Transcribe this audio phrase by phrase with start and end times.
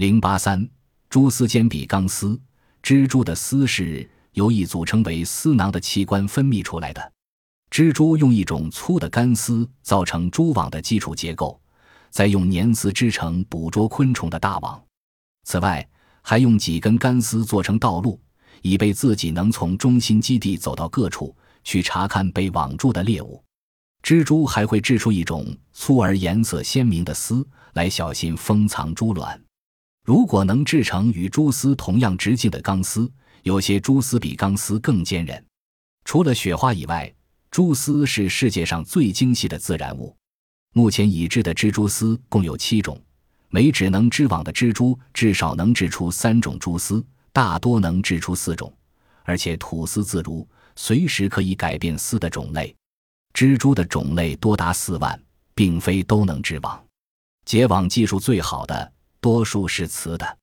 [0.00, 0.66] 零八三，
[1.10, 2.40] 蛛丝间比钢丝，
[2.82, 7.12] 蜘蛛的丝是由一组成为丝囊的器官分泌出来的。
[7.70, 11.60] 蜘蛛用一种粗的干丝造成蛛网的基础结构，
[12.08, 14.82] 再用粘丝织成捕捉昆虫的大网。
[15.44, 15.86] 此外，
[16.22, 18.18] 还用几根干丝做成道路，
[18.62, 23.44] 以备自己能从中心基地走到各处去查看被网住的猎物。
[24.02, 29.38] 蜘蛛还会织出一种粗而颜色鲜明的丝来小心封藏蛛卵。
[30.10, 33.08] 如果能制成与蛛丝同样直径的钢丝，
[33.44, 35.40] 有些蛛丝比钢丝更坚韧。
[36.04, 37.14] 除了雪花以外，
[37.48, 40.12] 蛛丝是世界上最精细的自然物。
[40.72, 43.00] 目前已知的蜘蛛丝共有七种，
[43.50, 48.76] 每只能织网的蜘蛛至少能织出三种蛛丝，大多能织出四种，
[49.22, 52.74] 而且吐丝自如，随时可以改变丝的种类。
[53.32, 55.22] 蜘蛛的种类多达四万，
[55.54, 56.84] 并非都能织网。
[57.44, 60.39] 结网技术最好的，多数是雌的。